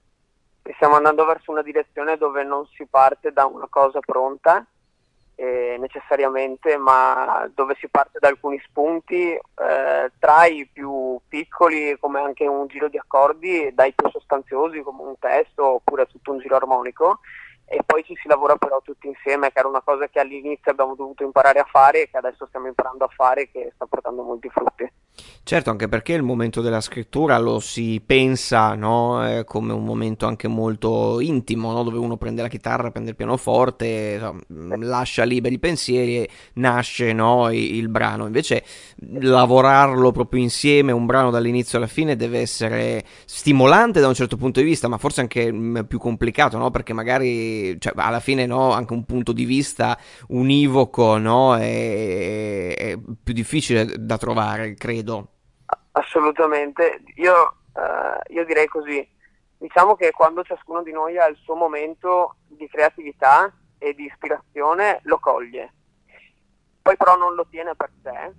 Stiamo 0.75 0.95
andando 0.95 1.25
verso 1.25 1.49
una 1.51 1.63
direzione 1.63 2.17
dove 2.17 2.43
non 2.43 2.67
si 2.67 2.85
parte 2.85 3.31
da 3.31 3.45
una 3.45 3.67
cosa 3.69 3.99
pronta 4.01 4.63
eh, 5.39 5.77
necessariamente, 5.79 6.77
ma 6.77 7.49
dove 7.55 7.75
si 7.79 7.87
parte 7.87 8.19
da 8.19 8.27
alcuni 8.27 8.61
spunti, 8.67 9.31
eh, 9.31 10.11
tra 10.19 10.45
i 10.45 10.69
più 10.71 11.17
piccoli 11.27 11.97
come 11.97 12.19
anche 12.19 12.45
un 12.45 12.67
giro 12.67 12.89
di 12.89 12.97
accordi, 12.97 13.73
dai 13.73 13.93
più 13.93 14.09
sostanziosi 14.09 14.81
come 14.81 15.01
un 15.01 15.17
testo 15.17 15.65
oppure 15.65 16.07
tutto 16.07 16.33
un 16.33 16.39
giro 16.39 16.57
armonico 16.57 17.21
e 17.69 17.83
poi 17.85 18.03
ci 18.03 18.15
si 18.19 18.27
lavora 18.27 18.55
però 18.55 18.81
tutti 18.83 19.07
insieme, 19.07 19.51
che 19.51 19.59
era 19.59 19.67
una 19.67 19.81
cosa 19.81 20.07
che 20.07 20.19
all'inizio 20.19 20.71
abbiamo 20.71 20.95
dovuto 20.95 21.23
imparare 21.23 21.59
a 21.59 21.67
fare 21.69 22.03
e 22.03 22.09
che 22.09 22.17
adesso 22.17 22.47
stiamo 22.47 22.67
imparando 22.67 23.05
a 23.05 23.09
fare 23.15 23.43
e 23.43 23.51
che 23.51 23.71
sta 23.75 23.85
portando 23.85 24.23
molti 24.23 24.49
frutti. 24.49 24.91
Certo, 25.43 25.71
anche 25.71 25.87
perché 25.87 26.13
il 26.13 26.21
momento 26.21 26.61
della 26.61 26.79
scrittura 26.79 27.37
lo 27.39 27.59
si 27.59 28.01
pensa 28.05 28.75
no? 28.75 29.27
eh, 29.27 29.43
come 29.45 29.73
un 29.73 29.83
momento 29.83 30.27
anche 30.27 30.47
molto 30.47 31.19
intimo, 31.19 31.71
no? 31.71 31.81
dove 31.83 31.97
uno 31.97 32.17
prende 32.17 32.43
la 32.43 32.47
chitarra, 32.47 32.91
prende 32.91 33.11
il 33.11 33.15
pianoforte, 33.15 34.13
insomma, 34.13 34.77
lascia 34.77 35.23
liberi 35.23 35.55
i 35.55 35.59
pensieri 35.59 36.17
e 36.17 36.29
nasce 36.53 37.13
no? 37.13 37.51
il, 37.51 37.75
il, 37.75 37.89
brano. 37.89 38.27
Invece 38.27 38.63
lavorarlo 39.19 40.11
proprio 40.11 40.41
insieme, 40.41 40.91
un 40.91 41.07
brano 41.07 41.31
dall'inizio 41.31 41.79
alla 41.79 41.87
fine, 41.87 42.15
deve 42.15 42.39
essere 42.41 43.03
stimolante 43.25 43.99
da 43.99 44.07
un 44.07 44.13
certo 44.13 44.37
punto 44.37 44.59
di 44.59 44.65
vista, 44.65 44.87
ma 44.87 44.97
forse 44.99 45.21
anche 45.21 45.51
mh, 45.51 45.57
mm, 45.57 45.79
più 45.85 45.97
complicato, 45.97 46.69
perché 46.69 46.93
magari 46.93 47.58
cioè, 47.79 47.93
alla 47.95 48.19
fine 48.19 48.45
anche 48.71 48.93
un 48.93 49.05
punto 49.05 49.31
di 49.31 49.45
vista 49.45 49.97
univoco 50.27 51.17
è, 51.55 52.75
è 52.75 52.97
più 53.23 53.33
difficile 53.33 53.85
da 53.97 54.17
trovare, 54.17 54.73
credo 54.75 54.87
credo. 54.99 55.27
Assolutamente, 55.91 57.03
io, 57.15 57.55
eh, 57.73 58.33
io 58.33 58.45
direi 58.45 58.67
così, 58.67 59.07
diciamo 59.57 59.95
che 59.95 60.11
quando 60.11 60.43
ciascuno 60.43 60.83
di 60.83 60.91
noi 60.91 61.17
ha 61.17 61.27
il 61.27 61.37
suo 61.43 61.55
momento 61.55 62.35
di 62.47 62.67
creatività 62.67 63.51
e 63.77 63.93
di 63.93 64.05
ispirazione 64.05 64.99
lo 65.03 65.19
coglie, 65.19 65.73
poi 66.81 66.97
però 66.97 67.17
non 67.17 67.35
lo 67.35 67.45
tiene 67.49 67.75
per 67.75 67.91
sé, 68.01 68.33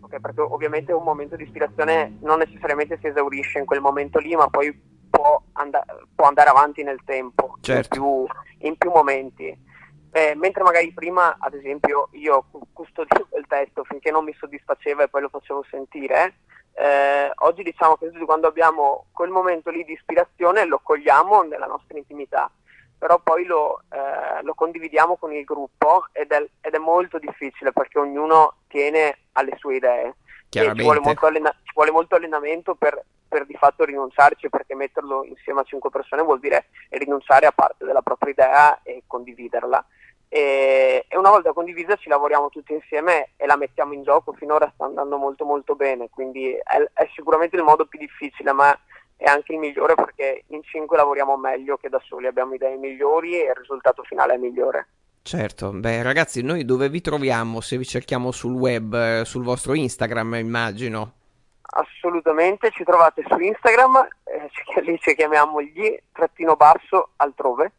okay? 0.00 0.20
perché 0.20 0.40
ovviamente 0.40 0.92
un 0.92 1.04
momento 1.04 1.36
di 1.36 1.44
ispirazione 1.44 2.16
non 2.20 2.38
necessariamente 2.38 2.98
si 3.00 3.06
esaurisce 3.06 3.58
in 3.58 3.66
quel 3.66 3.80
momento 3.80 4.18
lì, 4.18 4.34
ma 4.34 4.48
poi 4.48 4.89
può, 5.20 5.42
and- 5.52 5.84
può 6.14 6.26
andare 6.26 6.50
avanti 6.50 6.82
nel 6.82 7.00
tempo, 7.04 7.56
certo. 7.60 7.96
in, 7.96 8.02
più, 8.02 8.26
in 8.68 8.76
più 8.76 8.90
momenti. 8.90 9.68
Eh, 10.12 10.34
mentre 10.34 10.64
magari 10.64 10.92
prima, 10.92 11.36
ad 11.38 11.54
esempio, 11.54 12.08
io 12.12 12.44
custodivo 12.72 13.28
il 13.38 13.46
testo 13.46 13.84
finché 13.84 14.10
non 14.10 14.24
mi 14.24 14.34
soddisfaceva 14.34 15.04
e 15.04 15.08
poi 15.08 15.22
lo 15.22 15.28
facevo 15.28 15.64
sentire, 15.70 16.34
eh, 16.72 17.30
oggi 17.36 17.62
diciamo 17.62 17.96
che 17.96 18.10
quando 18.24 18.48
abbiamo 18.48 19.06
quel 19.12 19.30
momento 19.30 19.70
lì 19.70 19.84
di 19.84 19.92
ispirazione 19.92 20.64
lo 20.64 20.80
cogliamo 20.82 21.42
nella 21.42 21.66
nostra 21.66 21.98
intimità, 21.98 22.50
però 22.98 23.20
poi 23.20 23.44
lo, 23.44 23.82
eh, 23.90 24.42
lo 24.42 24.54
condividiamo 24.54 25.16
con 25.16 25.32
il 25.32 25.44
gruppo 25.44 26.08
ed 26.12 26.32
è, 26.32 26.44
ed 26.60 26.74
è, 26.74 26.78
molto 26.78 27.18
difficile 27.18 27.72
perché 27.72 27.98
ognuno 27.98 28.54
tiene 28.66 29.18
alle 29.32 29.54
sue 29.58 29.76
idee. 29.76 30.16
Ci 30.50 30.82
vuole, 30.82 30.98
molto 30.98 31.26
allena- 31.26 31.54
ci 31.62 31.72
vuole 31.72 31.92
molto 31.92 32.16
allenamento 32.16 32.74
per, 32.74 33.04
per 33.28 33.46
di 33.46 33.54
fatto 33.54 33.84
rinunciarci 33.84 34.48
perché 34.48 34.74
metterlo 34.74 35.24
insieme 35.24 35.60
a 35.60 35.64
cinque 35.64 35.90
persone 35.90 36.22
vuol 36.22 36.40
dire 36.40 36.66
rinunciare 36.90 37.46
a 37.46 37.52
parte 37.52 37.84
della 37.84 38.02
propria 38.02 38.32
idea 38.32 38.80
e 38.82 39.04
condividerla. 39.06 39.84
E, 40.28 41.04
e, 41.08 41.16
una 41.16 41.30
volta 41.30 41.52
condivisa 41.52 41.96
ci 41.96 42.08
lavoriamo 42.08 42.50
tutti 42.50 42.72
insieme 42.72 43.30
e 43.36 43.46
la 43.46 43.56
mettiamo 43.56 43.94
in 43.94 44.02
gioco, 44.02 44.32
finora 44.32 44.70
sta 44.74 44.84
andando 44.84 45.16
molto 45.18 45.44
molto 45.44 45.74
bene, 45.74 46.08
quindi 46.10 46.52
è, 46.52 46.90
è 46.92 47.08
sicuramente 47.14 47.56
il 47.56 47.62
modo 47.62 47.86
più 47.86 47.98
difficile 47.98 48.52
ma 48.52 48.76
è 49.16 49.28
anche 49.28 49.52
il 49.52 49.58
migliore 49.58 49.94
perché 49.94 50.44
in 50.48 50.62
cinque 50.62 50.96
lavoriamo 50.96 51.36
meglio 51.36 51.76
che 51.76 51.88
da 51.88 52.00
soli, 52.04 52.26
abbiamo 52.26 52.54
idee 52.54 52.76
migliori 52.76 53.40
e 53.40 53.46
il 53.48 53.54
risultato 53.54 54.02
finale 54.02 54.34
è 54.34 54.38
migliore. 54.38 54.88
Certo, 55.22 55.70
beh 55.70 56.02
ragazzi, 56.02 56.42
noi 56.42 56.64
dove 56.64 56.88
vi 56.88 57.02
troviamo 57.02 57.60
se 57.60 57.76
vi 57.76 57.84
cerchiamo 57.84 58.32
sul 58.32 58.54
web, 58.54 58.94
eh, 58.94 59.24
sul 59.24 59.44
vostro 59.44 59.74
Instagram 59.74 60.34
immagino? 60.34 61.12
Assolutamente, 61.60 62.70
ci 62.70 62.84
trovate 62.84 63.22
su 63.28 63.38
Instagram, 63.38 64.08
eh, 64.24 64.80
lì 64.80 64.98
ci 64.98 65.14
chiamiamo 65.14 65.60
gli 65.60 65.96
trattino 66.10 66.56
basso 66.56 67.10
altrove 67.16 67.72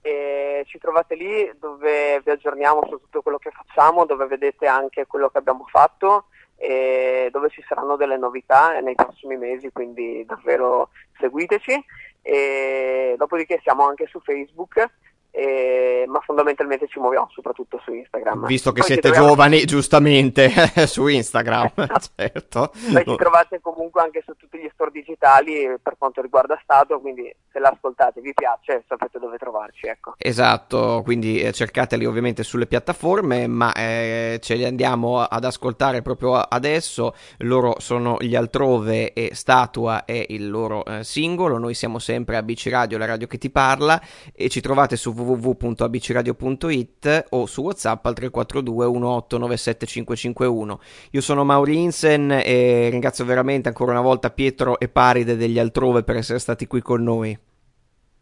e 0.00 0.62
ci 0.66 0.78
trovate 0.78 1.16
lì 1.16 1.52
dove 1.58 2.22
vi 2.24 2.30
aggiorniamo 2.30 2.80
su 2.88 3.00
tutto 3.00 3.20
quello 3.20 3.38
che 3.38 3.50
facciamo, 3.50 4.06
dove 4.06 4.26
vedete 4.26 4.66
anche 4.66 5.06
quello 5.06 5.28
che 5.28 5.38
abbiamo 5.38 5.66
fatto 5.68 6.26
e 6.56 7.28
dove 7.32 7.50
ci 7.50 7.62
saranno 7.68 7.96
delle 7.96 8.16
novità 8.16 8.78
nei 8.78 8.94
prossimi 8.94 9.36
mesi, 9.36 9.70
quindi 9.72 10.24
davvero 10.24 10.90
seguiteci. 11.18 11.84
E 12.22 13.14
dopodiché 13.18 13.60
siamo 13.62 13.86
anche 13.86 14.06
su 14.06 14.20
Facebook 14.20 14.88
eh, 15.36 16.06
ma 16.08 16.22
fondamentalmente 16.36 16.86
ci 16.86 16.98
muoviamo 16.98 17.28
soprattutto 17.32 17.80
su 17.82 17.94
Instagram. 17.94 18.46
Visto 18.46 18.72
che 18.72 18.80
Poi 18.80 18.86
siete 18.86 19.08
troviamo... 19.08 19.28
giovani, 19.28 19.64
giustamente, 19.64 20.50
su 20.86 21.06
Instagram, 21.06 21.72
certo. 22.14 22.70
Poi 22.92 23.04
ci 23.04 23.16
trovate 23.16 23.60
comunque 23.62 24.02
anche 24.02 24.22
su 24.24 24.34
tutti 24.36 24.58
gli 24.58 24.68
store 24.74 24.90
digitali 24.90 25.74
per 25.82 25.96
quanto 25.96 26.20
riguarda 26.20 26.58
Stato, 26.62 27.00
quindi 27.00 27.34
se 27.50 27.58
l'ascoltate 27.58 28.20
vi 28.20 28.34
piace 28.34 28.84
sapete 28.86 29.18
dove 29.18 29.38
trovarci. 29.38 29.86
Ecco. 29.86 30.14
Esatto, 30.18 31.00
quindi 31.02 31.40
eh, 31.40 31.52
cercateli 31.52 32.04
ovviamente 32.04 32.42
sulle 32.42 32.66
piattaforme, 32.66 33.46
ma 33.46 33.72
eh, 33.72 34.38
ce 34.42 34.54
li 34.56 34.64
andiamo 34.64 35.22
ad 35.22 35.44
ascoltare 35.44 36.02
proprio 36.02 36.34
adesso. 36.34 37.14
Loro 37.38 37.76
sono 37.78 38.16
gli 38.20 38.36
altrove 38.36 39.14
e 39.14 39.30
Statua 39.32 40.04
è 40.04 40.26
il 40.28 40.50
loro 40.50 40.84
eh, 40.84 41.02
singolo. 41.02 41.56
Noi 41.56 41.72
siamo 41.72 41.98
sempre 41.98 42.36
a 42.36 42.42
BC 42.42 42.68
Radio, 42.68 42.98
la 42.98 43.06
radio 43.06 43.26
che 43.26 43.38
ti 43.38 43.48
parla, 43.48 43.98
e 44.34 44.50
ci 44.50 44.60
trovate 44.60 44.96
su 44.96 45.12
www 45.12 46.25
www.abcradio.it 46.26 47.26
o 47.30 47.46
su 47.46 47.62
WhatsApp 47.62 48.04
al 48.06 48.14
342 48.14 48.86
1897 48.86 49.86
551. 49.86 50.80
Io 51.10 51.20
sono 51.20 51.44
Mauri 51.44 51.82
Insen 51.82 52.30
e 52.30 52.88
ringrazio 52.90 53.24
veramente 53.24 53.68
ancora 53.68 53.92
una 53.92 54.00
volta 54.00 54.30
Pietro 54.30 54.78
e 54.78 54.88
Paride 54.88 55.36
degli 55.36 55.58
Altrove 55.58 56.02
per 56.02 56.16
essere 56.16 56.38
stati 56.38 56.66
qui 56.66 56.82
con 56.82 57.02
noi. 57.02 57.38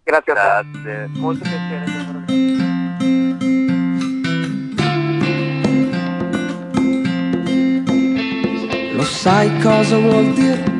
Grazie 0.02 0.32
a 0.32 0.64
te, 0.82 1.06
molto 1.18 1.42
piacere. 1.42 1.92
Lo 8.94 9.02
sai 9.02 9.60
cosa 9.60 9.98
vuol 9.98 10.32
dire? 10.34 10.73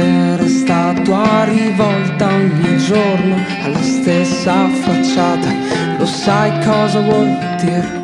essere 0.00 0.48
statua 0.48 1.44
rivolta 1.44 2.26
ogni 2.28 2.76
giorno 2.78 3.36
alla 3.62 3.82
stessa 3.82 4.68
facciata 4.68 5.52
Lo 5.98 6.06
sai 6.06 6.50
cosa 6.64 7.00
vuol 7.00 7.36
dire? 7.60 7.98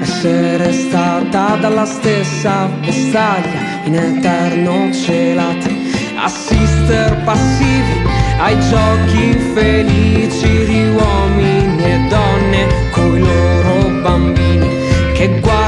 Essere 0.00 0.72
stata 0.72 1.56
dalla 1.56 1.84
stessa 1.84 2.68
vestaglia 2.80 3.60
in 3.84 3.94
eterno 3.94 4.90
celata 4.92 5.68
Assister 6.16 7.22
passivi 7.24 8.06
ai 8.40 8.58
giochi 8.70 9.38
felici 9.54 10.64
di 10.64 10.88
uomini 10.88 11.84
e 11.84 11.98
donne 12.08 12.66
coi 12.90 13.20
loro 13.20 14.00
bambini 14.02 14.68
che 15.14 15.40
guardano 15.40 15.67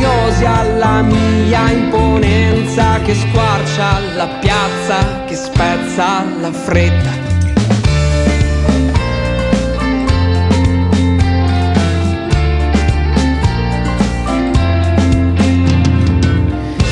curiosi 0.00 0.46
alla 0.46 1.02
mia 1.02 1.70
imponenza 1.70 3.00
che 3.00 3.14
squarcia 3.14 3.98
la 4.14 4.28
piazza, 4.40 5.24
che 5.26 5.34
spezza 5.34 6.24
la 6.40 6.50
fretta. 6.50 7.10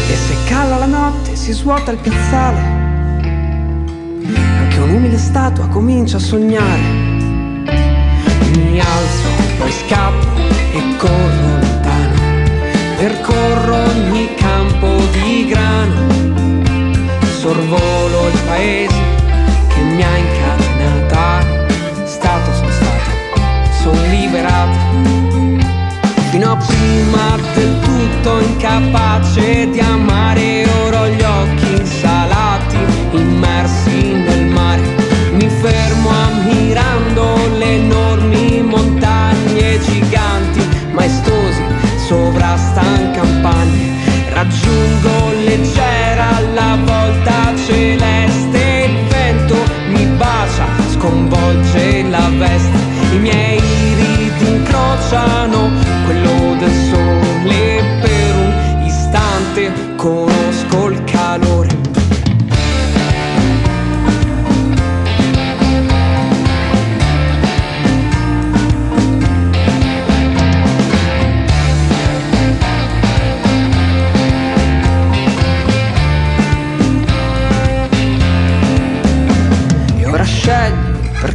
E 0.07 0.15
se 0.15 0.35
cala 0.47 0.77
la 0.77 0.85
notte 0.85 1.35
si 1.35 1.53
svuota 1.53 1.91
il 1.93 1.99
piazzale, 1.99 2.61
anche 4.59 4.79
un'umile 4.81 5.17
statua 5.17 5.67
comincia 5.69 6.19
a 6.19 6.21
sognare. 6.21 7.07
Mi 8.53 8.79
alzo, 8.79 9.29
poi 9.59 9.73
scappo 9.73 10.27
e 10.73 10.97
corro 10.99 11.78
percorro 12.99 13.77
ogni 13.77 14.35
campo 14.35 14.97
di 15.13 15.47
grano, 15.47 16.09
sorvolo 17.39 18.27
il 18.27 18.39
paese 18.45 19.03
che 19.69 19.81
mi 19.83 20.03
ha 20.03 20.17
incatenata, 20.17 21.45
stato 22.05 22.53
sono 22.55 22.71
stato, 22.71 23.11
sono 23.81 24.03
liberato, 24.09 24.79
fino 26.31 26.51
a 26.51 26.57
prima 26.57 27.37
del 27.55 27.79
tutto 27.83 28.41
incapace 28.41 29.71
di 29.71 29.79
amare, 29.79 30.67
ora 30.85 31.07
gli 31.07 31.23
occhi 31.23 31.38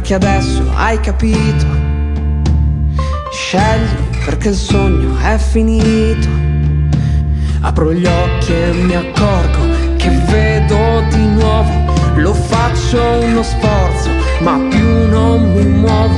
perché 0.04 0.14
adesso 0.16 0.62
hai 0.74 1.00
capito. 1.00 1.64
Scegli 3.32 3.88
perché 4.26 4.50
il 4.50 4.54
sogno 4.54 5.16
è 5.18 5.38
finito. 5.38 6.28
Apro 7.62 7.90
gli 7.94 8.04
occhi 8.04 8.52
e 8.52 8.72
mi 8.72 8.94
accorgo 8.94 9.96
che 9.96 10.10
vedo 10.10 11.02
di 11.08 11.26
nuovo. 11.28 11.70
Lo 12.16 12.34
faccio 12.34 13.00
uno 13.22 13.42
sforzo, 13.42 14.10
ma 14.40 14.58
più 14.68 15.08
non 15.08 15.54
mi 15.54 15.64
muovo. 15.64 16.14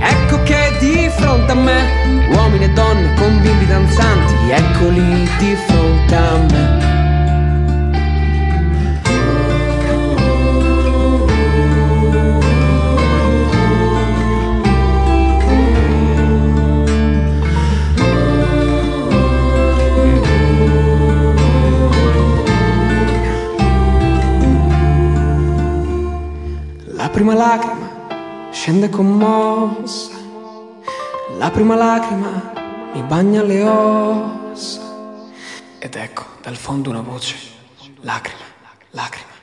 Ecco 0.00 0.42
che 0.42 0.76
di 0.80 1.08
fronte 1.16 1.52
a 1.52 1.54
me, 1.54 2.26
uomini 2.32 2.64
e 2.64 2.70
donne 2.70 3.14
con 3.14 3.40
bimbi 3.40 3.66
danzanti, 3.66 4.50
eccoli 4.50 5.28
di 5.38 5.56
fronte 5.68 6.14
a 6.16 6.36
me. 6.50 7.13
Lacrima 27.46 27.88
scende 28.50 28.88
commossa, 28.88 30.14
la 31.36 31.50
prima 31.50 31.74
lacrima 31.74 32.52
mi 32.94 33.02
bagna 33.02 33.42
le 33.42 33.62
ossa. 33.64 34.80
Ed 35.78 35.94
ecco 35.96 36.24
dal 36.40 36.56
fondo 36.56 36.88
una 36.88 37.02
voce, 37.02 37.36
lacrima, 38.00 38.46
lacrima. 38.90 39.33